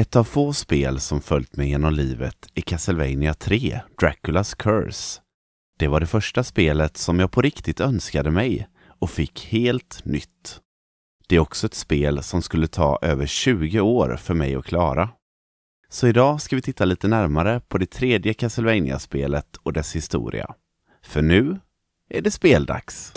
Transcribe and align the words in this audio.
Ett 0.00 0.16
av 0.16 0.24
få 0.24 0.52
spel 0.52 1.00
som 1.00 1.20
följt 1.20 1.56
mig 1.56 1.68
genom 1.68 1.92
livet 1.92 2.46
är 2.54 2.60
Castlevania 2.60 3.34
3, 3.34 3.80
Draculas 4.00 4.54
Curse. 4.54 5.20
Det 5.78 5.88
var 5.88 6.00
det 6.00 6.06
första 6.06 6.44
spelet 6.44 6.96
som 6.96 7.18
jag 7.18 7.30
på 7.30 7.42
riktigt 7.42 7.80
önskade 7.80 8.30
mig 8.30 8.68
och 9.00 9.10
fick 9.10 9.46
helt 9.46 10.04
nytt. 10.04 10.60
Det 11.28 11.36
är 11.36 11.40
också 11.40 11.66
ett 11.66 11.74
spel 11.74 12.22
som 12.22 12.42
skulle 12.42 12.66
ta 12.66 12.98
över 13.02 13.26
20 13.26 13.80
år 13.80 14.16
för 14.16 14.34
mig 14.34 14.54
att 14.54 14.64
klara. 14.64 15.08
Så 15.88 16.06
idag 16.06 16.42
ska 16.42 16.56
vi 16.56 16.62
titta 16.62 16.84
lite 16.84 17.08
närmare 17.08 17.60
på 17.60 17.78
det 17.78 17.90
tredje 17.90 18.34
Castlevania-spelet 18.34 19.56
och 19.62 19.72
dess 19.72 19.96
historia. 19.96 20.54
För 21.02 21.22
nu 21.22 21.60
är 22.08 22.22
det 22.22 22.30
speldags! 22.30 23.12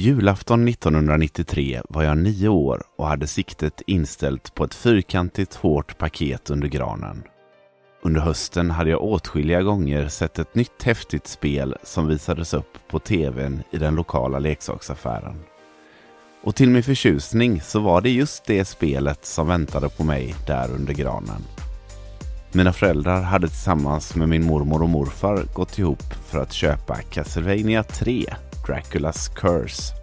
Julafton 0.00 0.68
1993 0.68 1.82
var 1.88 2.02
jag 2.02 2.18
nio 2.18 2.48
år 2.48 2.82
och 2.96 3.06
hade 3.06 3.26
siktet 3.26 3.82
inställt 3.86 4.54
på 4.54 4.64
ett 4.64 4.74
fyrkantigt 4.74 5.54
hårt 5.54 5.98
paket 5.98 6.50
under 6.50 6.68
granen. 6.68 7.22
Under 8.02 8.20
hösten 8.20 8.70
hade 8.70 8.90
jag 8.90 9.02
åtskilliga 9.02 9.62
gånger 9.62 10.08
sett 10.08 10.38
ett 10.38 10.54
nytt 10.54 10.82
häftigt 10.82 11.26
spel 11.26 11.76
som 11.82 12.06
visades 12.06 12.54
upp 12.54 12.78
på 12.90 12.98
tvn 12.98 13.62
i 13.70 13.78
den 13.78 13.94
lokala 13.94 14.38
leksaksaffären. 14.38 15.36
Och 16.42 16.56
till 16.56 16.70
min 16.70 16.82
förtjusning 16.82 17.60
så 17.60 17.80
var 17.80 18.00
det 18.00 18.10
just 18.10 18.44
det 18.44 18.64
spelet 18.64 19.26
som 19.26 19.48
väntade 19.48 19.88
på 19.88 20.04
mig 20.04 20.34
där 20.46 20.70
under 20.70 20.94
granen. 20.94 21.42
Mina 22.52 22.72
föräldrar 22.72 23.22
hade 23.22 23.48
tillsammans 23.48 24.14
med 24.14 24.28
min 24.28 24.44
mormor 24.44 24.82
och 24.82 24.88
morfar 24.88 25.44
gått 25.54 25.78
ihop 25.78 26.14
för 26.26 26.38
att 26.38 26.52
köpa 26.52 26.96
Castlevania 26.96 27.82
3 27.82 28.34
Draculas 28.70 29.28
Curse. 29.28 29.94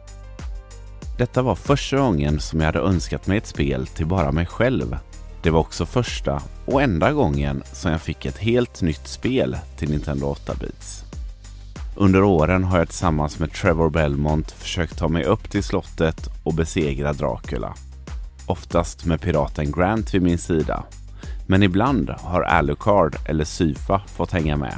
Detta 1.17 1.41
var 1.41 1.55
första 1.55 1.97
gången 1.97 2.39
som 2.39 2.59
jag 2.59 2.65
hade 2.65 2.79
önskat 2.79 3.27
mig 3.27 3.37
ett 3.37 3.47
spel 3.47 3.87
till 3.87 4.05
bara 4.05 4.31
mig 4.31 4.45
själv. 4.45 4.97
Det 5.43 5.49
var 5.49 5.59
också 5.59 5.85
första 5.85 6.41
och 6.65 6.81
enda 6.81 7.11
gången 7.11 7.63
som 7.73 7.91
jag 7.91 8.01
fick 8.01 8.25
ett 8.25 8.37
helt 8.37 8.81
nytt 8.81 9.07
spel 9.07 9.57
till 9.77 9.89
Nintendo 9.89 10.33
8-bits. 10.33 11.03
Under 11.95 12.23
åren 12.23 12.63
har 12.63 12.77
jag 12.77 12.87
tillsammans 12.87 13.39
med 13.39 13.51
Trevor 13.53 13.89
Belmont 13.89 14.51
försökt 14.51 14.97
ta 14.97 15.07
mig 15.07 15.23
upp 15.23 15.49
till 15.49 15.63
slottet 15.63 16.29
och 16.43 16.53
besegra 16.53 17.13
Dracula. 17.13 17.73
Oftast 18.45 19.05
med 19.05 19.21
piraten 19.21 19.71
Grant 19.71 20.13
vid 20.13 20.21
min 20.21 20.37
sida. 20.37 20.83
Men 21.47 21.63
ibland 21.63 22.09
har 22.09 22.41
Alucard 22.41 23.15
eller 23.25 23.45
Syfa 23.45 24.01
fått 24.07 24.31
hänga 24.31 24.57
med. 24.57 24.77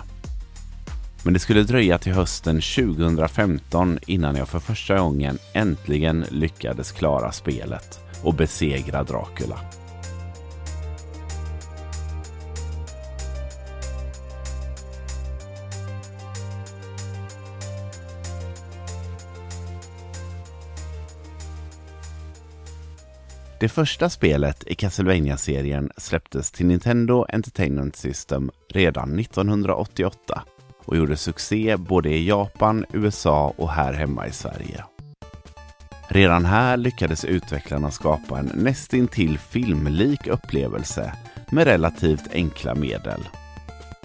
Men 1.24 1.34
det 1.34 1.40
skulle 1.40 1.64
dröja 1.64 1.98
till 1.98 2.14
hösten 2.14 2.62
2015 2.62 4.00
innan 4.06 4.36
jag 4.36 4.50
för 4.50 4.60
första 4.60 5.00
gången 5.00 5.38
äntligen 5.54 6.26
lyckades 6.30 6.92
klara 6.92 7.32
spelet 7.32 8.00
och 8.24 8.34
besegra 8.34 9.04
Dracula. 9.04 9.60
Det 23.60 23.70
första 23.70 24.10
spelet 24.10 24.64
i 24.68 24.76
Castlevania-serien 24.76 25.92
släpptes 25.98 26.52
till 26.52 26.66
Nintendo 26.66 27.26
Entertainment 27.30 27.96
System 27.96 28.52
redan 28.70 29.20
1988 29.20 30.44
och 30.90 30.98
gjorde 30.98 31.18
succé 31.18 31.78
både 31.78 32.10
i 32.10 32.28
Japan, 32.28 32.86
USA 32.94 33.54
och 33.58 33.72
här 33.72 33.94
hemma 33.94 34.28
i 34.28 34.32
Sverige. 34.32 34.84
Redan 36.08 36.46
här 36.46 36.78
lyckades 36.78 37.26
utvecklarna 37.26 37.92
skapa 37.92 38.40
en 38.40 38.52
nästintill 38.56 39.38
filmlik 39.38 40.28
upplevelse 40.28 41.14
med 41.52 41.68
relativt 41.68 42.34
enkla 42.34 42.76
medel. 42.76 43.28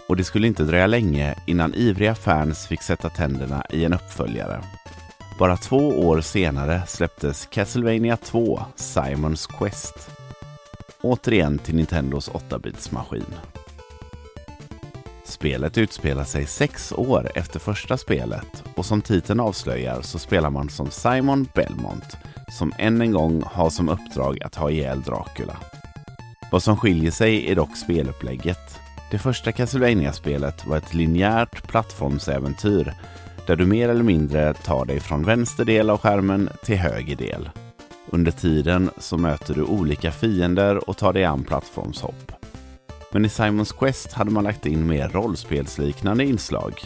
Och 0.08 0.16
det 0.16 0.24
skulle 0.24 0.46
inte 0.46 0.64
dröja 0.64 0.86
länge 0.86 1.34
innan 1.46 1.74
ivriga 1.74 2.14
fans 2.14 2.66
fick 2.66 2.82
sätta 2.82 3.08
tänderna 3.08 3.64
i 3.70 3.84
en 3.84 3.94
uppföljare. 3.94 4.60
Bara 5.38 5.56
två 5.56 5.88
år 5.88 6.20
senare 6.20 6.82
släpptes 6.86 7.46
Castlevania 7.46 8.16
2 8.16 8.62
Simons 8.76 9.46
Quest. 9.46 10.10
Återigen 11.02 11.58
till 11.58 11.74
Nintendos 11.74 12.30
8-bitsmaskin. 12.30 13.24
Spelet 15.24 15.78
utspelar 15.78 16.24
sig 16.24 16.46
sex 16.46 16.92
år 16.92 17.30
efter 17.34 17.58
första 17.58 17.96
spelet 17.96 18.64
och 18.74 18.86
som 18.86 19.02
titeln 19.02 19.40
avslöjar 19.40 20.02
så 20.02 20.18
spelar 20.18 20.50
man 20.50 20.68
som 20.68 20.90
Simon 20.90 21.48
Belmont 21.54 22.16
som 22.58 22.72
än 22.78 23.00
en 23.00 23.12
gång 23.12 23.42
har 23.46 23.70
som 23.70 23.88
uppdrag 23.88 24.42
att 24.42 24.54
ha 24.54 24.70
ihjäl 24.70 25.02
Dracula. 25.02 25.56
Vad 26.52 26.62
som 26.62 26.76
skiljer 26.76 27.10
sig 27.10 27.50
är 27.50 27.54
dock 27.54 27.76
spelupplägget. 27.76 28.80
Det 29.10 29.18
första 29.18 29.52
Castlevania-spelet 29.52 30.66
var 30.66 30.76
ett 30.76 30.94
linjärt 30.94 31.68
plattformsäventyr 31.68 32.94
där 33.46 33.56
du 33.56 33.66
mer 33.66 33.88
eller 33.88 34.02
mindre 34.02 34.54
tar 34.54 34.84
dig 34.84 35.00
från 35.00 35.24
vänster 35.24 35.64
del 35.64 35.90
av 35.90 35.98
skärmen 35.98 36.48
till 36.64 36.76
höger 36.76 37.16
del. 37.16 37.50
Under 38.10 38.32
tiden 38.32 38.90
så 38.98 39.16
möter 39.16 39.54
du 39.54 39.62
olika 39.62 40.12
fiender 40.12 40.88
och 40.88 40.96
tar 40.96 41.12
dig 41.12 41.24
an 41.24 41.44
plattformshopp. 41.44 42.43
Men 43.14 43.24
i 43.24 43.28
Simons 43.28 43.72
Quest 43.72 44.12
hade 44.12 44.30
man 44.30 44.44
lagt 44.44 44.66
in 44.66 44.86
mer 44.86 45.08
rollspelsliknande 45.08 46.24
inslag. 46.24 46.80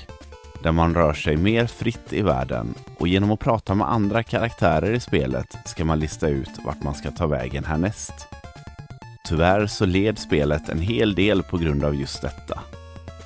Där 0.63 0.73
man 0.73 0.95
rör 0.95 1.13
sig 1.13 1.37
mer 1.37 1.67
fritt 1.67 2.13
i 2.13 2.23
världen 2.23 2.75
och 2.99 3.09
genom 3.09 3.31
att 3.31 3.41
prata 3.41 3.75
med 3.75 3.89
andra 3.89 4.23
karaktärer 4.23 4.93
i 4.93 5.01
spelet 5.01 5.57
ska 5.65 5.85
man 5.85 6.01
lista 6.01 6.29
ut 6.29 6.51
vart 6.65 6.83
man 6.83 6.95
ska 6.95 7.11
ta 7.11 7.27
vägen 7.27 7.65
härnäst. 7.65 8.15
Tyvärr 9.29 9.67
så 9.67 9.87
led 9.87 10.19
spelet 10.19 10.69
en 10.69 10.81
hel 10.81 11.15
del 11.15 11.43
på 11.43 11.59
grund 11.59 11.85
av 11.85 11.95
just 11.95 12.23
detta. 12.23 12.61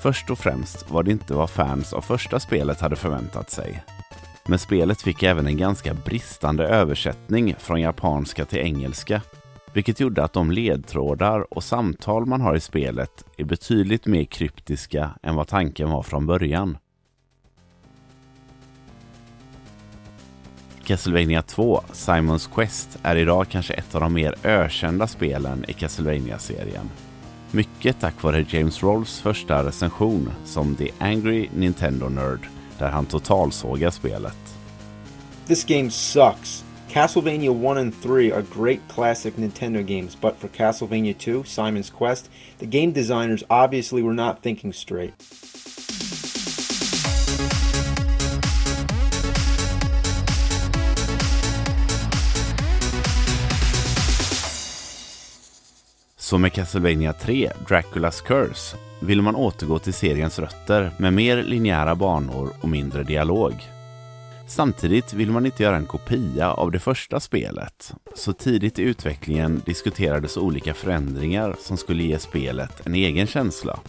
Först 0.02 0.30
och 0.30 0.38
främst 0.38 0.90
var 0.90 1.02
det 1.02 1.10
inte 1.10 1.34
vad 1.34 1.50
fans 1.50 1.92
av 1.92 2.00
första 2.00 2.40
spelet 2.40 2.80
hade 2.80 2.96
förväntat 2.96 3.50
sig. 3.50 3.82
Men 4.46 4.58
spelet 4.58 5.02
fick 5.02 5.22
även 5.22 5.46
en 5.46 5.56
ganska 5.56 5.94
bristande 5.94 6.66
översättning 6.66 7.54
från 7.58 7.80
japanska 7.80 8.44
till 8.44 8.58
engelska 8.58 9.20
vilket 9.74 10.00
gjorde 10.00 10.24
att 10.24 10.32
de 10.32 10.50
ledtrådar 10.50 11.54
och 11.54 11.64
samtal 11.64 12.26
man 12.26 12.40
har 12.40 12.56
i 12.56 12.60
spelet 12.60 13.24
är 13.36 13.44
betydligt 13.44 14.06
mer 14.06 14.24
kryptiska 14.24 15.10
än 15.22 15.36
vad 15.36 15.48
tanken 15.48 15.90
var 15.90 16.02
från 16.02 16.26
början. 16.26 16.78
Castlevania 20.84 21.42
2, 21.42 21.80
Simons 21.92 22.46
Quest, 22.46 22.98
är 23.02 23.16
idag 23.16 23.46
kanske 23.48 23.74
ett 23.74 23.94
av 23.94 24.00
de 24.00 24.12
mer 24.12 24.34
ökända 24.44 25.06
spelen 25.06 25.64
i 25.68 25.72
Castlevania-serien. 25.72 26.90
Mycket 27.50 28.00
tack 28.00 28.22
vare 28.22 28.46
James 28.48 28.82
Rolls 28.82 29.20
första 29.20 29.64
recension 29.64 30.30
som 30.44 30.74
The 30.74 30.90
Angry 30.98 31.48
Nintendo 31.54 32.08
Nerd, 32.08 32.48
där 32.78 32.90
han 32.90 33.06
totalsågar 33.06 33.90
spelet. 33.90 34.56
This 35.46 35.64
game 35.64 35.90
sucks. 35.90 36.64
Castlevania 36.92 37.50
1 37.50 37.78
and 37.78 37.94
3 37.94 38.32
are 38.32 38.42
great 38.42 38.80
classic 38.88 39.36
Nintendo 39.36 39.82
games, 39.86 40.14
but 40.14 40.36
for 40.36 40.48
Castlevania 40.48 41.14
2, 41.18 41.44
Simon's 41.44 41.90
Quest, 41.90 42.28
the 42.58 42.66
game 42.66 42.92
designers 42.92 43.42
obviously 43.48 44.02
were 44.02 44.12
not 44.12 44.42
thinking 44.42 44.74
straight. 44.74 45.14
Så 56.16 56.38
med 56.38 56.52
Castlevania 56.52 57.12
3, 57.12 57.50
Draculas 57.68 58.20
Curse, 58.20 58.76
vill 59.00 59.22
man 59.22 59.36
återgå 59.36 59.78
till 59.78 59.94
seriens 59.94 60.38
rötter 60.38 60.90
med 60.96 61.12
mer 61.12 61.42
linjära 61.42 61.94
banor 61.94 62.52
och 62.60 62.68
mindre 62.68 63.02
dialog. 63.02 63.54
Samtidigt 64.46 65.12
vill 65.12 65.30
man 65.30 65.46
inte 65.46 65.62
göra 65.62 65.76
en 65.76 65.86
kopia 65.86 66.52
av 66.52 66.70
det 66.70 66.78
första 66.78 67.20
spelet, 67.20 67.94
så 68.14 68.32
tidigt 68.32 68.78
i 68.78 68.82
utvecklingen 68.82 69.62
diskuterades 69.66 70.36
olika 70.36 70.74
förändringar 70.74 71.56
som 71.60 71.76
skulle 71.76 72.02
ge 72.02 72.18
spelet 72.18 72.86
en 72.86 72.94
egen 72.94 73.26
känsla. 73.26 73.80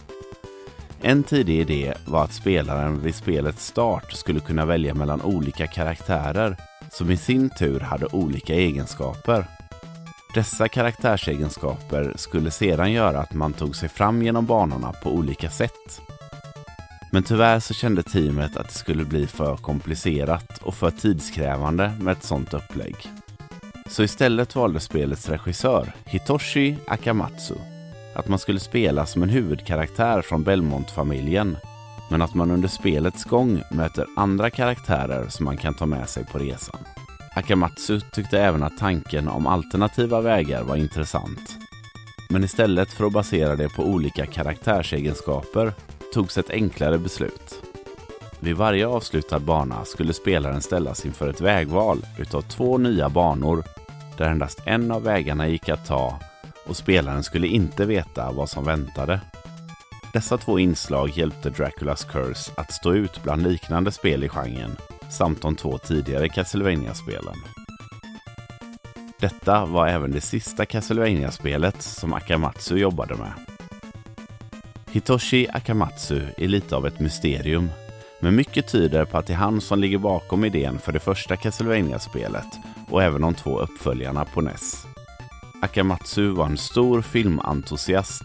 En 1.00 1.22
tidig 1.22 1.60
idé 1.60 1.94
var 2.06 2.24
att 2.24 2.32
spelaren 2.32 3.00
vid 3.00 3.14
spelets 3.14 3.66
start 3.66 4.12
skulle 4.12 4.40
kunna 4.40 4.64
välja 4.64 4.94
mellan 4.94 5.22
olika 5.22 5.66
karaktärer 5.66 6.56
som 6.90 7.10
i 7.10 7.16
sin 7.16 7.50
tur 7.58 7.80
hade 7.80 8.06
olika 8.06 8.54
egenskaper. 8.54 9.46
Dessa 10.34 10.68
karaktärsegenskaper 10.68 12.12
skulle 12.16 12.50
sedan 12.50 12.92
göra 12.92 13.18
att 13.18 13.34
man 13.34 13.52
tog 13.52 13.76
sig 13.76 13.88
fram 13.88 14.22
genom 14.22 14.46
banorna 14.46 14.92
på 14.92 15.10
olika 15.10 15.50
sätt. 15.50 16.00
Men 17.14 17.22
tyvärr 17.22 17.60
så 17.60 17.74
kände 17.74 18.02
teamet 18.02 18.56
att 18.56 18.68
det 18.68 18.74
skulle 18.74 19.04
bli 19.04 19.26
för 19.26 19.56
komplicerat 19.56 20.58
och 20.62 20.74
för 20.74 20.90
tidskrävande 20.90 21.92
med 22.00 22.12
ett 22.12 22.24
sådant 22.24 22.54
upplägg. 22.54 22.96
Så 23.90 24.02
istället 24.02 24.56
valde 24.56 24.80
spelets 24.80 25.28
regissör, 25.28 25.92
Hitoshi 26.04 26.76
Akamatsu, 26.86 27.54
att 28.14 28.28
man 28.28 28.38
skulle 28.38 28.60
spela 28.60 29.06
som 29.06 29.22
en 29.22 29.28
huvudkaraktär 29.28 30.22
från 30.22 30.42
Belmont-familjen, 30.42 31.56
men 32.10 32.22
att 32.22 32.34
man 32.34 32.50
under 32.50 32.68
spelets 32.68 33.24
gång 33.24 33.62
möter 33.70 34.06
andra 34.16 34.50
karaktärer 34.50 35.28
som 35.28 35.44
man 35.44 35.56
kan 35.56 35.74
ta 35.74 35.86
med 35.86 36.08
sig 36.08 36.24
på 36.24 36.38
resan. 36.38 36.80
Akamatsu 37.36 38.00
tyckte 38.00 38.40
även 38.40 38.62
att 38.62 38.78
tanken 38.78 39.28
om 39.28 39.46
alternativa 39.46 40.20
vägar 40.20 40.62
var 40.62 40.76
intressant. 40.76 41.56
Men 42.30 42.44
istället 42.44 42.92
för 42.92 43.06
att 43.06 43.12
basera 43.12 43.56
det 43.56 43.68
på 43.68 43.82
olika 43.82 44.26
karaktärsegenskaper 44.26 45.72
togs 46.14 46.38
ett 46.38 46.50
enklare 46.50 46.98
beslut. 46.98 47.62
Vid 48.40 48.56
varje 48.56 48.86
avslutad 48.86 49.38
bana 49.38 49.84
skulle 49.84 50.12
spelaren 50.12 50.62
ställas 50.62 51.06
inför 51.06 51.28
ett 51.28 51.40
vägval 51.40 52.06
utav 52.18 52.42
två 52.42 52.78
nya 52.78 53.08
banor 53.08 53.64
där 54.16 54.28
endast 54.28 54.62
en 54.66 54.90
av 54.90 55.02
vägarna 55.02 55.48
gick 55.48 55.68
att 55.68 55.86
ta 55.86 56.18
och 56.66 56.76
spelaren 56.76 57.22
skulle 57.22 57.46
inte 57.46 57.86
veta 57.86 58.32
vad 58.32 58.50
som 58.50 58.64
väntade. 58.64 59.20
Dessa 60.12 60.38
två 60.38 60.58
inslag 60.58 61.10
hjälpte 61.10 61.50
Draculas 61.50 62.04
Curse 62.04 62.52
att 62.56 62.72
stå 62.72 62.92
ut 62.92 63.22
bland 63.22 63.42
liknande 63.42 63.92
spel 63.92 64.24
i 64.24 64.28
genren 64.28 64.76
samt 65.10 65.42
de 65.42 65.56
två 65.56 65.78
tidigare 65.78 66.28
Castlevania-spelen. 66.28 67.36
Detta 69.20 69.66
var 69.66 69.88
även 69.88 70.12
det 70.12 70.20
sista 70.20 70.66
Castlevania-spelet 70.66 71.82
som 71.82 72.12
Akamatsu 72.12 72.76
jobbade 72.76 73.14
med. 73.14 73.53
Hitoshi 74.94 75.46
Akamatsu 75.52 76.22
är 76.36 76.48
lite 76.48 76.76
av 76.76 76.86
ett 76.86 77.00
mysterium, 77.00 77.70
men 78.20 78.34
mycket 78.34 78.68
tyder 78.68 79.04
på 79.04 79.18
att 79.18 79.26
det 79.26 79.32
är 79.32 79.36
han 79.36 79.60
som 79.60 79.78
ligger 79.78 79.98
bakom 79.98 80.44
idén 80.44 80.78
för 80.78 80.92
det 80.92 81.00
första 81.00 81.36
Castlevania-spelet 81.36 82.46
och 82.90 83.02
även 83.02 83.20
de 83.20 83.34
två 83.34 83.58
uppföljarna 83.58 84.24
på 84.24 84.40
NES. 84.40 84.86
Akamatsu 85.62 86.28
var 86.28 86.46
en 86.46 86.56
stor 86.56 87.02
filmentusiast, 87.02 88.22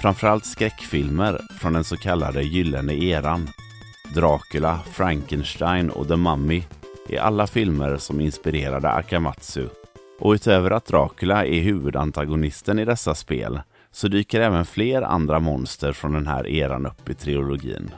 framförallt 0.00 0.46
skräckfilmer 0.46 1.40
från 1.60 1.72
den 1.72 1.84
så 1.84 1.96
kallade 1.96 2.42
gyllene 2.42 2.94
eran. 2.94 3.48
Dracula, 4.14 4.80
Frankenstein 4.92 5.90
och 5.90 6.08
The 6.08 6.16
Mummy 6.16 6.62
är 7.08 7.18
alla 7.18 7.46
filmer 7.46 7.96
som 7.96 8.20
inspirerade 8.20 8.90
Akamatsu. 8.90 9.68
Och 10.20 10.32
utöver 10.32 10.70
att 10.70 10.86
Dracula 10.86 11.46
är 11.46 11.60
huvudantagonisten 11.60 12.78
i 12.78 12.84
dessa 12.84 13.14
spel 13.14 13.60
så 13.94 14.08
dyker 14.08 14.40
även 14.40 14.64
fler 14.64 15.02
andra 15.02 15.40
monster 15.40 15.92
från 15.92 16.12
den 16.12 16.26
här 16.26 16.46
eran 16.46 16.86
upp 16.86 17.10
i 17.10 17.14
trilogin. 17.14 17.90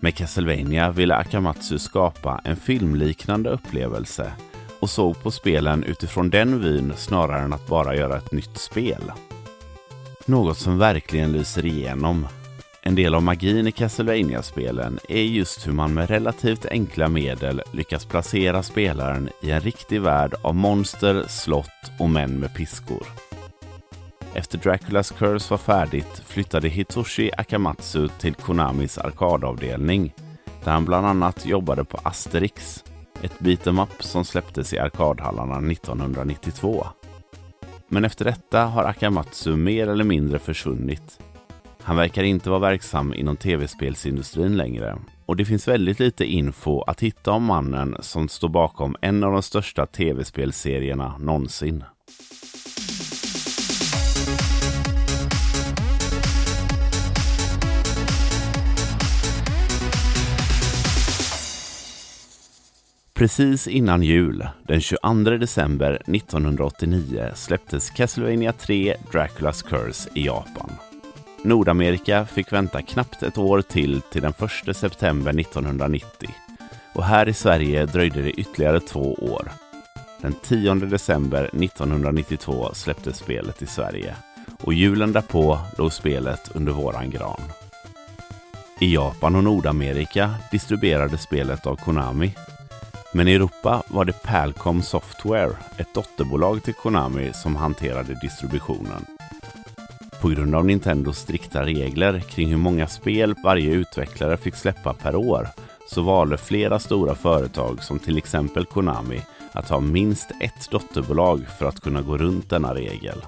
Med 0.00 0.14
Castlevania 0.14 0.90
ville 0.90 1.16
Akamatsu 1.16 1.78
skapa 1.78 2.40
en 2.44 2.56
filmliknande 2.56 3.50
upplevelse 3.50 4.32
och 4.80 4.90
såg 4.90 5.22
på 5.22 5.30
spelen 5.30 5.84
utifrån 5.84 6.30
den 6.30 6.60
vyn 6.60 6.92
snarare 6.96 7.42
än 7.42 7.52
att 7.52 7.66
bara 7.66 7.96
göra 7.96 8.16
ett 8.16 8.32
nytt 8.32 8.58
spel. 8.58 9.12
Något 10.26 10.58
som 10.58 10.78
verkligen 10.78 11.32
lyser 11.32 11.66
igenom. 11.66 12.26
En 12.82 12.94
del 12.94 13.14
av 13.14 13.22
magin 13.22 13.66
i 13.66 13.72
Castlevania-spelen 13.72 14.98
är 15.08 15.22
just 15.22 15.66
hur 15.66 15.72
man 15.72 15.94
med 15.94 16.10
relativt 16.10 16.66
enkla 16.66 17.08
medel 17.08 17.62
lyckas 17.72 18.04
placera 18.04 18.62
spelaren 18.62 19.28
i 19.42 19.50
en 19.50 19.60
riktig 19.60 20.00
värld 20.00 20.34
av 20.42 20.54
monster, 20.54 21.24
slott 21.28 21.90
och 21.98 22.10
män 22.10 22.40
med 22.40 22.54
piskor. 22.54 23.23
Efter 24.44 24.58
Draculas 24.58 25.10
Curse 25.10 25.50
var 25.50 25.58
färdigt 25.58 26.22
flyttade 26.26 26.68
Hitoshi 26.68 27.30
Akamatsu 27.36 28.08
till 28.08 28.34
Konamis 28.34 28.98
arkadavdelning 28.98 30.14
där 30.64 30.72
han 30.72 30.84
bland 30.84 31.06
annat 31.06 31.46
jobbade 31.46 31.84
på 31.84 32.00
Asterix, 32.02 32.84
ett 33.22 33.38
beat'em 33.38 33.82
up 33.82 34.02
som 34.02 34.24
släpptes 34.24 34.72
i 34.72 34.78
arkadhallarna 34.78 35.72
1992. 35.72 36.86
Men 37.88 38.04
efter 38.04 38.24
detta 38.24 38.64
har 38.64 38.84
Akamatsu 38.84 39.56
mer 39.56 39.88
eller 39.88 40.04
mindre 40.04 40.38
försvunnit. 40.38 41.20
Han 41.82 41.96
verkar 41.96 42.22
inte 42.22 42.50
vara 42.50 42.60
verksam 42.60 43.14
inom 43.14 43.36
tv-spelsindustrin 43.36 44.56
längre 44.56 44.96
och 45.26 45.36
det 45.36 45.44
finns 45.44 45.68
väldigt 45.68 46.00
lite 46.00 46.24
info 46.24 46.82
att 46.82 47.00
hitta 47.02 47.32
om 47.32 47.44
mannen 47.44 47.96
som 48.00 48.28
står 48.28 48.48
bakom 48.48 48.96
en 49.00 49.24
av 49.24 49.32
de 49.32 49.42
största 49.42 49.86
tv-spelserierna 49.86 51.18
någonsin. 51.18 51.84
Precis 63.24 63.68
innan 63.68 64.02
jul, 64.02 64.48
den 64.62 64.80
22 64.80 65.30
december 65.30 66.02
1989, 66.06 67.30
släpptes 67.34 67.90
Castlevania 67.90 68.52
3 68.52 68.96
Draculas 69.12 69.62
Curse 69.62 70.10
i 70.14 70.26
Japan. 70.26 70.70
Nordamerika 71.42 72.26
fick 72.26 72.52
vänta 72.52 72.82
knappt 72.82 73.22
ett 73.22 73.38
år 73.38 73.62
till 73.62 74.00
till 74.00 74.22
den 74.22 74.32
1 74.68 74.76
september 74.76 75.40
1990 75.40 76.30
och 76.92 77.04
här 77.04 77.28
i 77.28 77.32
Sverige 77.32 77.86
dröjde 77.86 78.22
det 78.22 78.30
ytterligare 78.30 78.80
två 78.80 79.14
år. 79.14 79.52
Den 80.20 80.34
10 80.42 80.74
december 80.74 81.44
1992 81.44 82.70
släpptes 82.74 83.16
spelet 83.16 83.62
i 83.62 83.66
Sverige 83.66 84.14
och 84.60 84.74
julen 84.74 85.12
därpå 85.12 85.58
låg 85.78 85.92
spelet 85.92 86.50
under 86.54 86.72
våran 86.72 87.10
gran. 87.10 87.40
I 88.80 88.94
Japan 88.94 89.36
och 89.36 89.44
Nordamerika 89.44 90.34
distribuerades 90.50 91.22
spelet 91.22 91.66
av 91.66 91.76
Konami 91.76 92.34
men 93.14 93.28
i 93.28 93.34
Europa 93.34 93.82
var 93.88 94.04
det 94.04 94.22
Palcom 94.22 94.82
Software, 94.82 95.56
ett 95.76 95.94
dotterbolag 95.94 96.62
till 96.62 96.74
Konami, 96.74 97.32
som 97.32 97.56
hanterade 97.56 98.18
distributionen. 98.22 99.04
På 100.20 100.28
grund 100.28 100.54
av 100.54 100.64
Nintendos 100.64 101.18
strikta 101.18 101.66
regler 101.66 102.20
kring 102.20 102.48
hur 102.48 102.56
många 102.56 102.86
spel 102.86 103.34
varje 103.44 103.72
utvecklare 103.72 104.36
fick 104.36 104.54
släppa 104.54 104.94
per 104.94 105.16
år 105.16 105.48
så 105.88 106.02
valde 106.02 106.36
flera 106.36 106.78
stora 106.78 107.14
företag 107.14 107.82
som 107.82 107.98
till 107.98 108.18
exempel 108.18 108.66
Konami 108.66 109.22
att 109.52 109.68
ha 109.68 109.80
minst 109.80 110.30
ett 110.40 110.70
dotterbolag 110.70 111.46
för 111.58 111.66
att 111.66 111.80
kunna 111.80 112.02
gå 112.02 112.18
runt 112.18 112.50
denna 112.50 112.74
regel. 112.74 113.24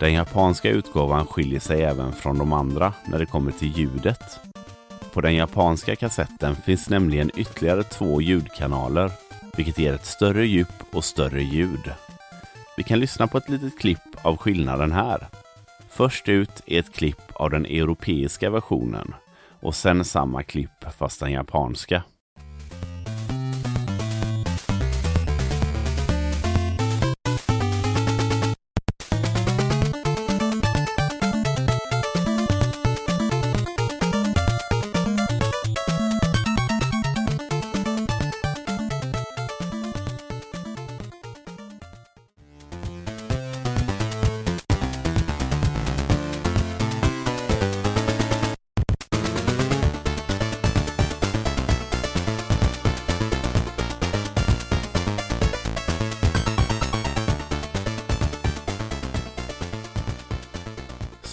Den 0.00 0.12
japanska 0.12 0.70
utgåvan 0.70 1.26
skiljer 1.26 1.60
sig 1.60 1.82
även 1.82 2.12
från 2.12 2.38
de 2.38 2.52
andra 2.52 2.92
när 3.04 3.18
det 3.18 3.26
kommer 3.26 3.52
till 3.52 3.78
ljudet. 3.78 4.40
På 5.14 5.20
den 5.20 5.34
japanska 5.34 5.96
kassetten 5.96 6.56
finns 6.56 6.88
nämligen 6.88 7.30
ytterligare 7.36 7.82
två 7.82 8.20
ljudkanaler, 8.20 9.10
vilket 9.56 9.78
ger 9.78 9.92
ett 9.92 10.06
större 10.06 10.46
djup 10.46 10.82
och 10.92 11.04
större 11.04 11.42
ljud. 11.42 11.92
Vi 12.76 12.82
kan 12.82 12.98
lyssna 12.98 13.26
på 13.26 13.38
ett 13.38 13.48
litet 13.48 13.78
klipp 13.78 13.98
av 14.22 14.36
skillnaden 14.36 14.92
här. 14.92 15.26
Först 15.90 16.28
ut 16.28 16.62
är 16.66 16.78
ett 16.78 16.94
klipp 16.94 17.32
av 17.32 17.50
den 17.50 17.66
europeiska 17.66 18.50
versionen 18.50 19.14
och 19.60 19.74
sen 19.74 20.04
samma 20.04 20.42
klipp 20.42 20.84
fast 20.98 21.20
den 21.20 21.32
japanska. 21.32 22.02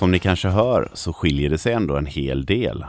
Som 0.01 0.12
ni 0.12 0.20
kanske 0.20 0.48
hör 0.48 0.91
så 0.93 1.13
skiljer 1.13 1.50
det 1.50 1.58
sig 1.58 1.74
ändå 1.74 1.96
en 1.96 2.05
hel 2.05 2.46
del. 2.46 2.86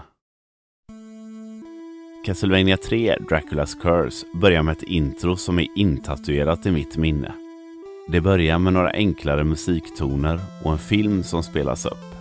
Castlevania 2.26 2.76
3 2.76 3.16
Draculas 3.28 3.74
Curse 3.74 4.26
börjar 4.34 4.62
med 4.62 4.76
ett 4.76 4.82
intro 4.82 5.36
som 5.36 5.58
är 5.58 5.66
intatuerat 5.76 6.66
i 6.66 6.70
mitt 6.70 6.96
minne. 6.96 7.32
Det 8.08 8.20
börjar 8.20 8.58
med 8.58 8.72
några 8.72 8.90
enklare 8.90 9.44
musiktoner 9.44 10.40
och 10.64 10.72
en 10.72 10.78
film 10.78 11.22
som 11.22 11.42
spelas 11.42 11.86
upp. 11.86 12.14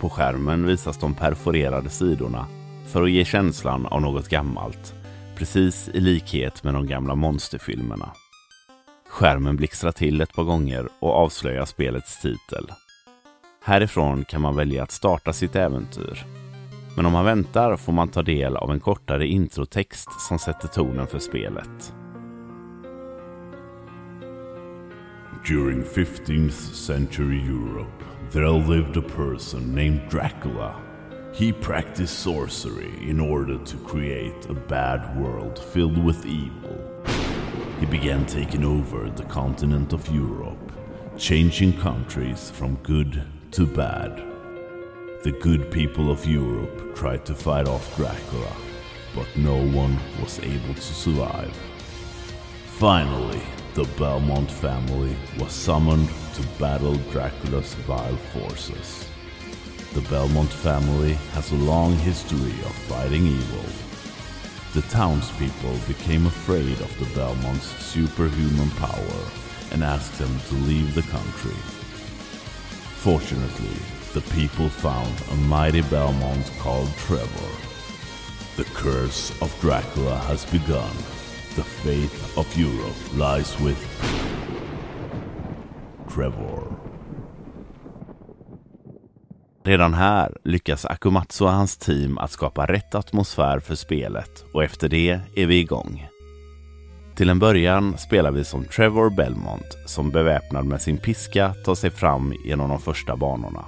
På 0.00 0.10
skärmen 0.10 0.66
visas 0.66 0.98
de 0.98 1.14
perforerade 1.14 1.90
sidorna 1.90 2.46
för 2.92 3.02
att 3.02 3.10
ge 3.10 3.24
känslan 3.24 3.86
av 3.86 4.02
något 4.02 4.28
gammalt, 4.28 4.94
precis 5.38 5.88
i 5.88 6.00
likhet 6.00 6.64
med 6.64 6.74
de 6.74 6.86
gamla 6.86 7.14
monsterfilmerna. 7.14 8.10
Skärmen 9.08 9.56
blixtrar 9.56 9.92
till 9.92 10.20
ett 10.20 10.32
par 10.32 10.44
gånger 10.44 10.88
och 10.98 11.12
avslöjar 11.12 11.64
spelets 11.64 12.22
titel. 12.22 12.70
Härifrån 13.66 14.24
kan 14.24 14.42
man 14.42 14.56
välja 14.56 14.82
att 14.82 14.90
starta 14.90 15.32
sitt 15.32 15.56
äventyr. 15.56 16.26
Men 16.96 17.06
om 17.06 17.12
man 17.12 17.24
väntar 17.24 17.76
får 17.76 17.92
man 17.92 18.08
ta 18.08 18.22
del 18.22 18.56
av 18.56 18.72
en 18.72 18.80
kortare 18.80 19.26
introtext 19.26 20.20
som 20.20 20.38
sätter 20.38 20.68
tonen 20.68 21.06
för 21.06 21.18
spelet. 21.18 21.94
During 25.48 25.82
15th 25.82 26.72
century 26.72 27.40
Europe, 27.40 28.04
there 28.32 28.76
lived 28.76 28.96
a 28.96 29.08
person 29.16 29.74
named 29.74 30.00
Dracula. 30.10 30.74
He 31.34 31.52
practiced 31.52 32.18
sorcery 32.18 33.10
in 33.10 33.20
order 33.20 33.58
to 33.58 33.76
create 33.88 34.50
a 34.50 34.56
bad 34.68 35.20
world 35.20 35.58
filled 35.72 36.06
with 36.06 36.26
evil. 36.26 37.04
He 37.80 37.86
began 37.86 38.26
taking 38.26 38.64
over 38.64 39.10
the 39.16 39.28
continent 39.28 39.92
of 39.92 40.08
Europe, 40.08 40.72
changing 41.18 41.72
countries 41.72 42.50
from 42.50 42.78
good 42.82 43.35
to 43.56 43.66
bad. 43.66 44.22
The 45.22 45.32
good 45.32 45.70
people 45.70 46.10
of 46.10 46.26
Europe 46.26 46.94
tried 46.94 47.24
to 47.24 47.34
fight 47.34 47.66
off 47.66 47.96
Dracula, 47.96 48.54
but 49.14 49.34
no 49.34 49.56
one 49.68 49.98
was 50.20 50.38
able 50.40 50.74
to 50.74 50.82
survive. 50.82 51.56
Finally, 52.66 53.40
the 53.72 53.84
Belmont 53.98 54.50
family 54.50 55.16
was 55.38 55.52
summoned 55.52 56.10
to 56.34 56.42
battle 56.58 56.96
Dracula's 57.10 57.72
vile 57.88 58.18
forces. 58.34 59.08
The 59.94 60.02
Belmont 60.10 60.52
family 60.52 61.14
has 61.32 61.50
a 61.50 61.64
long 61.72 61.96
history 61.96 62.60
of 62.66 62.74
fighting 62.90 63.26
evil. 63.26 63.64
The 64.74 64.86
townspeople 64.90 65.78
became 65.88 66.26
afraid 66.26 66.78
of 66.82 66.94
the 66.98 67.08
Belmont's 67.14 67.68
superhuman 67.82 68.68
power 68.72 69.22
and 69.70 69.82
asked 69.82 70.18
them 70.18 70.38
to 70.48 70.54
leave 70.56 70.94
the 70.94 71.10
country. 71.10 71.56
Fortunately, 73.06 73.78
the 74.14 74.20
people 74.20 74.68
found 74.68 75.14
a 75.32 75.36
mighty 75.36 75.82
Belmont 75.90 76.52
called 76.58 76.88
Trevor. 76.96 77.52
The 78.56 78.64
curse 78.64 79.30
of 79.42 79.60
Dracula 79.60 80.16
has 80.16 80.44
begun. 80.50 80.96
The 81.54 81.62
fate 81.62 82.36
of 82.36 82.46
Europe 82.58 82.96
lies 83.14 83.60
with 83.60 83.78
Trevor. 86.08 86.76
Redan 89.64 89.94
här 89.94 90.38
lyckas 90.44 90.84
Akumatsu 90.84 91.44
och 91.44 91.50
hans 91.50 91.76
team 91.76 92.18
att 92.18 92.30
skapa 92.30 92.66
rätt 92.66 92.94
atmosfär 92.94 93.60
för 93.60 93.74
spelet 93.74 94.44
och 94.52 94.64
efter 94.64 94.88
det 94.88 95.20
är 95.36 95.46
vi 95.46 95.58
igång. 95.58 96.08
Till 97.16 97.30
en 97.30 97.38
början 97.38 97.98
spelar 97.98 98.30
vi 98.30 98.44
som 98.44 98.64
Trevor 98.64 99.10
Belmont 99.10 99.76
som 99.86 100.10
beväpnad 100.10 100.64
med 100.64 100.80
sin 100.80 100.98
piska 100.98 101.54
tar 101.64 101.74
sig 101.74 101.90
fram 101.90 102.34
genom 102.44 102.68
de 102.68 102.80
första 102.80 103.16
banorna. 103.16 103.64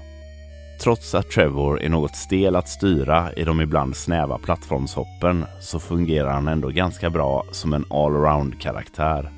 Trots 0.83 1.15
att 1.15 1.31
Trevor 1.31 1.83
är 1.83 1.89
något 1.89 2.17
stel 2.17 2.57
att 2.57 2.69
styra 2.69 3.33
i 3.33 3.45
de 3.45 3.61
ibland 3.61 3.97
snäva 3.97 4.39
plattformshoppen 4.39 5.45
så 5.61 5.81
fungerar 5.81 6.33
han 6.33 6.49
ändå 6.49 6.69
ganska 6.69 7.11
bra 7.11 7.45
som 7.53 7.73
en 7.73 7.85
allround-karaktär. 7.91 9.31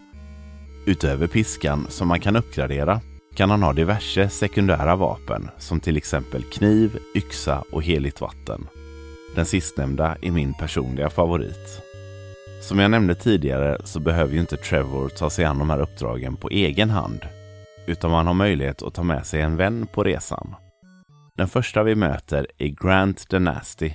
Utöver 0.87 1.27
piskan 1.27 1.87
som 1.89 2.09
man 2.09 2.21
kan 2.21 2.37
uppgradera 2.37 3.01
kan 3.35 3.51
han 3.51 3.63
ha 3.63 3.73
diverse 3.73 4.29
sekundära 4.29 4.97
vapen 4.97 5.49
som 5.59 5.81
till 5.81 5.97
exempel 5.97 6.43
kniv, 6.43 6.99
yxa 7.15 7.65
och 7.73 7.83
heligt 7.83 8.21
vatten. 8.21 8.67
Den 9.35 9.47
sistnämnda 9.47 10.17
är 10.23 10.31
min 10.31 10.55
personliga 10.55 11.11
favorit. 11.11 11.90
Som 12.61 12.79
jag 12.79 12.91
nämnde 12.91 13.15
tidigare 13.15 13.79
så 13.85 14.01
behöver 14.01 14.35
ju 14.35 14.41
inte 14.41 14.57
Trevor 14.57 15.09
ta 15.09 15.31
sig 15.31 15.45
an 15.45 15.59
de 15.59 15.71
här 15.71 15.81
uppdragen 15.81 16.37
på 16.37 16.49
egen 16.49 16.91
hand 16.91 17.21
utan 17.87 18.11
man 18.11 18.27
har 18.27 18.35
möjlighet 18.35 18.83
att 18.83 18.95
ta 18.95 19.03
med 19.03 19.27
sig 19.27 19.41
en 19.41 19.57
vän 19.57 19.87
på 19.87 20.05
resan. 20.05 20.55
Den 21.37 21.49
första 21.49 21.83
vi 21.83 21.95
möter 21.95 22.47
är 22.59 22.69
Grant 22.69 23.29
the 23.29 23.39
Nasty, 23.39 23.91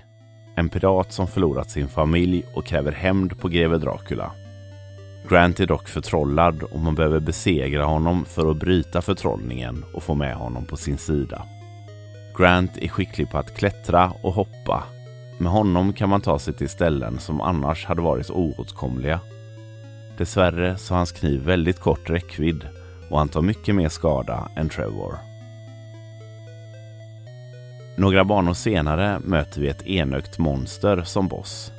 en 0.55 0.69
pirat 0.69 1.13
som 1.13 1.27
förlorat 1.27 1.71
sin 1.71 1.87
familj 1.87 2.45
och 2.55 2.65
kräver 2.65 2.91
hämnd 2.91 3.39
på 3.39 3.47
greve 3.47 3.77
Dracula. 3.77 4.31
Grant 5.29 5.59
är 5.59 5.67
dock 5.67 5.87
förtrollad 5.87 6.63
och 6.63 6.79
man 6.79 6.95
behöver 6.95 7.19
besegra 7.19 7.85
honom 7.85 8.25
för 8.25 8.51
att 8.51 8.59
bryta 8.59 9.01
förtrollningen 9.01 9.85
och 9.93 10.03
få 10.03 10.15
med 10.15 10.35
honom 10.35 10.65
på 10.65 10.77
sin 10.77 10.97
sida. 10.97 11.45
Grant 12.37 12.77
är 12.77 12.87
skicklig 12.87 13.29
på 13.29 13.37
att 13.37 13.57
klättra 13.57 14.11
och 14.23 14.33
hoppa. 14.33 14.83
Med 15.37 15.51
honom 15.51 15.93
kan 15.93 16.09
man 16.09 16.21
ta 16.21 16.39
sig 16.39 16.53
till 16.53 16.69
ställen 16.69 17.19
som 17.19 17.41
annars 17.41 17.85
hade 17.85 18.01
varit 18.01 18.29
oåtkomliga. 18.29 19.19
Dessvärre 20.17 20.77
så 20.77 20.93
har 20.93 20.97
hans 20.97 21.11
kniv 21.11 21.41
väldigt 21.41 21.79
kort 21.79 22.09
räckvidd 22.09 22.67
och 23.09 23.17
han 23.17 23.29
tar 23.29 23.41
mycket 23.41 23.75
mer 23.75 23.89
skada 23.89 24.49
än 24.55 24.69
Trevor. 24.69 25.15
Några 27.97 28.25
banor 28.25 28.53
senare 28.53 29.19
möter 29.19 29.61
vi 29.61 29.67
ett 29.67 29.87
enögt 29.87 30.37
monster 30.37 31.03
som 31.03 31.27
boss. 31.27 31.71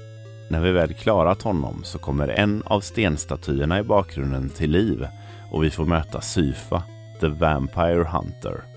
När 0.51 0.61
vi 0.61 0.73
väl 0.73 0.95
klarat 0.95 1.43
honom 1.43 1.85
så 1.85 1.99
kommer 1.99 2.29
en 2.29 2.63
av 2.67 2.81
stenstatyerna 2.81 3.79
i 3.79 3.83
bakgrunden 3.83 4.51
till 4.51 4.71
liv 4.71 5.07
och 5.51 5.65
vi 5.65 5.71
får 5.71 5.85
möta 5.85 6.21
Syfa, 6.21 6.83
The 7.21 7.29
Vampire 7.29 8.05
Hunter. 8.05 8.76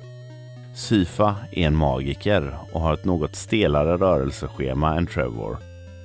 Syfa 0.74 1.36
är 1.52 1.68
en 1.68 1.76
magiker 1.76 2.58
och 2.72 2.82
har 2.82 2.94
ett 2.94 3.06
något 3.06 3.36
stelare 3.36 3.98
rörelseschema 3.98 4.96
än 4.98 5.08
Trevor, 5.08 5.58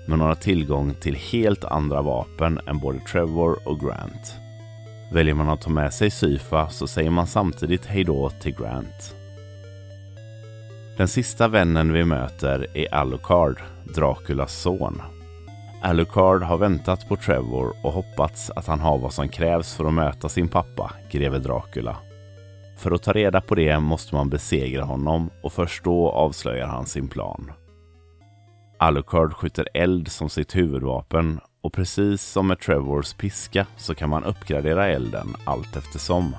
men 0.07 0.21
hon 0.21 0.29
har 0.29 0.35
tillgång 0.35 0.95
till 0.95 1.15
helt 1.15 1.65
andra 1.65 2.03
vapen 2.03 2.61
än 2.67 2.79
både 2.79 2.99
Trevor 2.99 3.69
och 3.69 3.81
Grant. 3.81 4.35
Väljer 5.13 5.35
man 5.35 5.49
att 5.49 5.61
ta 5.61 5.71
med 5.71 5.95
sig 5.95 6.11
Syfa 6.11 6.69
så 6.69 6.87
säger 6.87 7.11
man 7.11 7.27
samtidigt 7.27 7.87
hejdå 7.87 8.31
till 8.31 8.55
Grant. 8.57 9.15
Den 10.97 11.09
sista 11.09 11.49
vännen 11.49 11.93
vi 11.93 12.05
möter 12.05 12.67
är 12.75 12.95
Alucard, 12.95 13.61
Draculas 13.95 14.55
son. 14.61 15.03
Alucard 15.83 16.43
har 16.43 16.57
väntat 16.57 17.09
på 17.09 17.17
Trevor 17.17 17.77
och 17.83 17.93
hoppats 17.93 18.51
att 18.51 18.67
han 18.67 18.81
har 18.81 18.99
vad 18.99 19.13
som 19.13 19.29
krävs 19.29 19.75
för 19.75 19.85
att 19.85 19.95
möta 19.95 20.29
sin 20.29 20.49
pappa, 20.49 20.93
greve 21.11 21.39
Dracula. 21.39 21.97
För 22.77 22.93
att 22.93 23.03
ta 23.03 23.13
reda 23.13 23.41
på 23.41 23.55
det 23.55 23.81
måste 23.81 24.15
man 24.15 24.31
besegra 24.31 24.83
honom 24.83 25.31
och 25.43 25.53
först 25.53 25.85
då 25.85 26.11
avslöjar 26.11 26.67
han 26.67 26.87
sin 26.87 27.09
plan. 27.09 27.53
Alucard 28.79 29.33
skjuter 29.33 29.69
eld 29.75 30.09
som 30.09 30.29
sitt 30.29 30.57
huvudvapen 30.57 31.41
och 31.63 31.73
precis 31.73 32.23
som 32.23 32.47
med 32.47 32.61
Trevors 32.61 33.15
piska 33.15 33.67
så 33.77 33.95
kan 33.95 34.11
man 34.11 34.25
uppgradera 34.25 34.89
elden 34.89 35.37
allt 35.45 35.77
eftersom. 35.77 36.37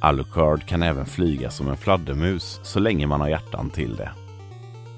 Alucard 0.00 0.66
kan 0.66 0.82
även 0.82 1.06
flyga 1.06 1.50
som 1.50 1.68
en 1.68 1.76
fladdermus 1.76 2.60
så 2.62 2.80
länge 2.80 3.06
man 3.06 3.20
har 3.20 3.28
hjärtan 3.28 3.70
till 3.70 3.96
det. 3.96 4.10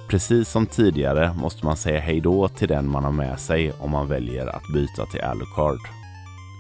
Precis 0.09 0.49
som 0.49 0.67
tidigare 0.67 1.35
måste 1.35 1.67
man 1.67 1.77
säga 1.77 2.01
hejdå 2.01 2.49
till 2.49 2.69
den 2.69 2.91
man 2.91 3.05
har 3.05 3.13
med 3.13 3.41
sig 3.41 3.73
om 3.73 3.91
man 3.91 4.09
väljer 4.09 4.47
att 4.47 4.73
byta 4.75 5.07
till 5.07 5.21
Alucard. 5.21 5.81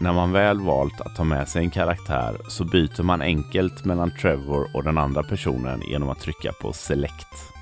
När 0.00 0.12
man 0.12 0.32
väl 0.32 0.60
valt 0.60 1.00
att 1.00 1.16
ta 1.16 1.24
med 1.24 1.48
sig 1.48 1.64
en 1.64 1.70
karaktär 1.70 2.36
så 2.48 2.64
byter 2.64 3.02
man 3.02 3.22
enkelt 3.22 3.84
mellan 3.84 4.10
Trevor 4.10 4.70
och 4.74 4.84
den 4.84 4.98
andra 4.98 5.22
personen 5.22 5.82
genom 5.90 6.08
att 6.08 6.20
trycka 6.20 6.52
på 6.52 6.72
Select. 6.72 7.52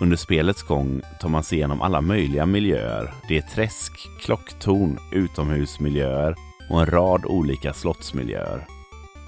Under 0.00 0.16
spelets 0.16 0.62
gång 0.62 1.02
tar 1.20 1.28
man 1.28 1.44
sig 1.44 1.58
igenom 1.58 1.82
alla 1.82 2.00
möjliga 2.00 2.46
miljöer. 2.46 3.14
Det 3.28 3.38
är 3.38 3.42
träsk, 3.42 3.92
klocktorn, 4.20 4.98
utomhusmiljöer 5.12 6.34
och 6.70 6.80
en 6.80 6.86
rad 6.86 7.24
olika 7.24 7.72
slottsmiljöer. 7.72 8.66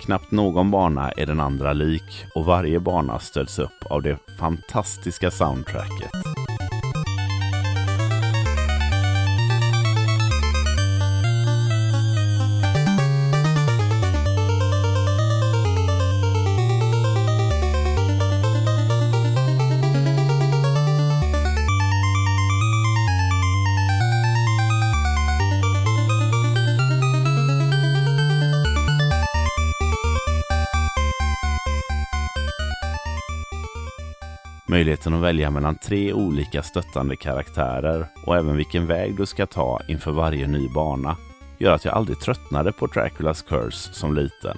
Knappt 0.01 0.31
någon 0.31 0.71
bana 0.71 1.11
är 1.11 1.27
den 1.27 1.41
andra 1.41 1.73
lik 1.73 2.25
och 2.35 2.45
varje 2.45 2.81
bana 2.81 3.19
stöds 3.19 3.59
upp 3.59 3.87
av 3.91 4.03
det 4.03 4.19
fantastiska 4.39 5.31
soundtracket. 5.31 6.34
Möjligheten 34.67 35.15
att 35.15 35.23
välja 35.23 35.51
mellan 35.51 35.77
tre 35.77 36.13
olika 36.13 36.63
stöttande 36.63 37.17
karaktärer 37.17 38.07
och 38.27 38.37
även 38.37 38.57
vilken 38.57 38.87
väg 38.87 39.17
du 39.17 39.27
ska 39.27 39.47
ta 39.47 39.81
inför 39.89 40.13
varje 40.13 40.47
ny 40.47 40.69
bana 40.69 41.17
gör 41.59 41.75
att 41.75 41.85
jag 41.85 41.95
aldrig 41.95 42.21
tröttnade 42.21 42.73
på 42.73 42.87
Draculas 42.87 43.43
Curse 43.43 43.95
som 43.95 44.15
liten. 44.15 44.57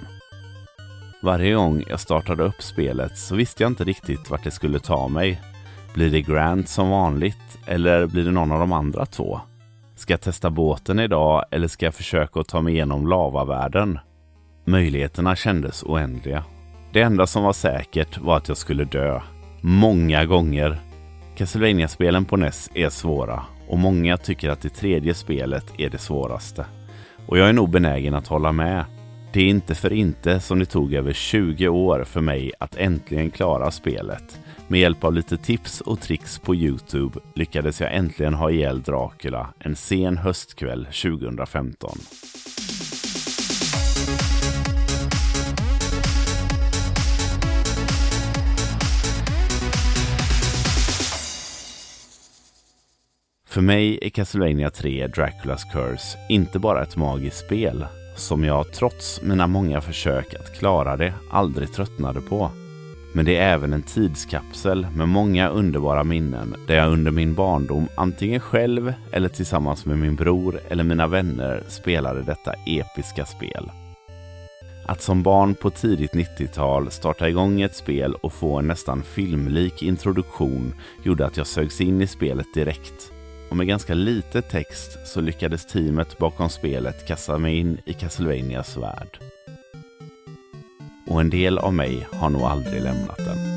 Varje 1.21 1.53
gång 1.53 1.83
jag 1.89 1.99
startade 1.99 2.43
upp 2.43 2.61
spelet 2.61 3.17
så 3.17 3.35
visste 3.35 3.63
jag 3.63 3.71
inte 3.71 3.83
riktigt 3.83 4.29
vart 4.29 4.43
det 4.43 4.51
skulle 4.51 4.79
ta 4.79 5.07
mig. 5.07 5.41
Blir 5.93 6.09
det 6.09 6.21
Grant 6.21 6.69
som 6.69 6.89
vanligt 6.89 7.59
eller 7.65 8.07
blir 8.07 8.25
det 8.25 8.31
någon 8.31 8.51
av 8.51 8.59
de 8.59 8.73
andra 8.73 9.05
två? 9.05 9.39
Ska 9.95 10.13
jag 10.13 10.21
testa 10.21 10.49
båten 10.49 10.99
idag 10.99 11.45
eller 11.51 11.67
ska 11.67 11.85
jag 11.85 11.95
försöka 11.95 12.39
att 12.39 12.47
ta 12.47 12.61
mig 12.61 12.73
igenom 12.73 13.07
lavavärlden? 13.07 13.99
Möjligheterna 14.65 15.35
kändes 15.35 15.83
oändliga. 15.83 16.43
Det 16.93 17.01
enda 17.01 17.27
som 17.27 17.43
var 17.43 17.53
säkert 17.53 18.17
var 18.17 18.37
att 18.37 18.47
jag 18.47 18.57
skulle 18.57 18.83
dö 18.83 19.21
många 19.67 20.25
gånger. 20.25 20.79
Castlevania-spelen 21.37 22.25
på 22.25 22.37
NES 22.37 22.69
är 22.73 22.89
svåra 22.89 23.43
och 23.67 23.77
många 23.77 24.17
tycker 24.17 24.49
att 24.49 24.61
det 24.61 24.69
tredje 24.69 25.13
spelet 25.13 25.73
är 25.77 25.89
det 25.89 25.97
svåraste. 25.97 26.65
Och 27.25 27.37
jag 27.37 27.49
är 27.49 27.53
nog 27.53 27.69
benägen 27.69 28.13
att 28.13 28.27
hålla 28.27 28.51
med. 28.51 28.85
Det 29.33 29.39
är 29.41 29.45
inte 29.45 29.75
för 29.75 29.93
inte 29.93 30.39
som 30.39 30.59
det 30.59 30.65
tog 30.65 30.93
över 30.93 31.13
20 31.13 31.67
år 31.67 32.03
för 32.03 32.21
mig 32.21 32.51
att 32.59 32.77
äntligen 32.77 33.31
klara 33.31 33.71
spelet. 33.71 34.39
Med 34.67 34.79
hjälp 34.79 35.03
av 35.03 35.13
lite 35.13 35.37
tips 35.37 35.81
och 35.81 36.01
tricks 36.01 36.39
på 36.39 36.55
Youtube 36.55 37.19
lyckades 37.35 37.81
jag 37.81 37.95
äntligen 37.95 38.33
ha 38.33 38.51
ihjäl 38.51 38.81
Dracula 38.81 39.47
en 39.59 39.75
sen 39.75 40.17
höstkväll 40.17 40.85
2015. 40.85 41.97
För 53.57 53.61
mig 53.61 53.99
är 54.01 54.09
Castlevania 54.09 54.69
3 54.69 55.07
Draculas 55.07 55.63
Curse 55.63 56.17
inte 56.29 56.59
bara 56.59 56.83
ett 56.83 56.95
magiskt 56.95 57.45
spel 57.45 57.85
som 58.15 58.43
jag 58.43 58.71
trots 58.71 59.21
mina 59.21 59.47
många 59.47 59.81
försök 59.81 60.33
att 60.33 60.53
klara 60.53 60.97
det 60.97 61.13
aldrig 61.31 61.73
tröttnade 61.73 62.21
på. 62.21 62.51
Men 63.13 63.25
det 63.25 63.37
är 63.37 63.53
även 63.53 63.73
en 63.73 63.81
tidskapsel 63.81 64.87
med 64.95 65.09
många 65.09 65.49
underbara 65.49 66.03
minnen 66.03 66.55
där 66.67 66.75
jag 66.75 66.91
under 66.91 67.11
min 67.11 67.33
barndom 67.33 67.87
antingen 67.95 68.39
själv 68.39 68.93
eller 69.11 69.29
tillsammans 69.29 69.85
med 69.85 69.97
min 69.97 70.15
bror 70.15 70.59
eller 70.69 70.83
mina 70.83 71.07
vänner 71.07 71.63
spelade 71.67 72.21
detta 72.21 72.53
episka 72.65 73.25
spel. 73.25 73.71
Att 74.85 75.01
som 75.01 75.23
barn 75.23 75.55
på 75.55 75.69
tidigt 75.69 76.13
90-tal 76.13 76.91
starta 76.91 77.29
igång 77.29 77.61
ett 77.61 77.75
spel 77.75 78.13
och 78.13 78.33
få 78.33 78.59
en 78.59 78.67
nästan 78.67 79.03
filmlik 79.03 79.83
introduktion 79.83 80.73
gjorde 81.03 81.25
att 81.25 81.37
jag 81.37 81.47
sögs 81.47 81.81
in 81.81 82.01
i 82.01 82.07
spelet 82.07 82.53
direkt 82.53 83.11
och 83.49 83.57
med 83.57 83.67
ganska 83.67 83.93
lite 83.93 84.41
text 84.41 84.97
så 85.05 85.21
lyckades 85.21 85.65
teamet 85.65 86.17
bakom 86.17 86.49
spelet 86.49 87.07
kasta 87.07 87.37
mig 87.37 87.57
in 87.57 87.77
i 87.85 87.93
Castlevanias 87.93 88.77
värld. 88.77 89.19
Och 91.07 91.21
en 91.21 91.29
del 91.29 91.57
av 91.57 91.73
mig 91.73 92.07
har 92.11 92.29
nog 92.29 92.41
aldrig 92.41 92.81
lämnat 92.81 93.17
den. 93.17 93.56